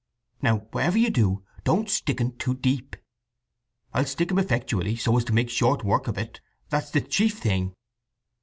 Now 0.41 0.65
whatever 0.71 0.97
you 0.97 1.11
do, 1.11 1.43
don't 1.63 1.87
stick 1.87 2.19
un 2.19 2.35
too 2.37 2.55
deep." 2.55 2.95
"I'll 3.93 4.05
stick 4.07 4.31
him 4.31 4.39
effectually, 4.39 4.95
so 4.95 5.15
as 5.15 5.23
to 5.25 5.33
make 5.33 5.51
short 5.51 5.83
work 5.83 6.07
of 6.07 6.17
it. 6.17 6.41
That's 6.69 6.89
the 6.89 7.01
chief 7.01 7.37
thing." 7.37 7.75